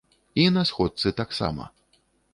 [0.43, 1.69] І на сходцы таксама.